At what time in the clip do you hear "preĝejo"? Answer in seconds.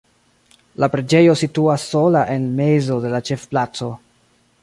0.93-1.35